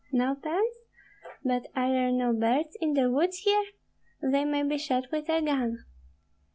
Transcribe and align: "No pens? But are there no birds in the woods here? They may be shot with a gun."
"No 0.11 0.33
pens? 0.33 0.77
But 1.43 1.67
are 1.75 1.91
there 1.91 2.11
no 2.11 2.33
birds 2.33 2.75
in 2.81 2.95
the 2.95 3.11
woods 3.11 3.37
here? 3.45 3.65
They 4.19 4.45
may 4.45 4.63
be 4.63 4.79
shot 4.79 5.11
with 5.11 5.29
a 5.29 5.43
gun." 5.43 5.77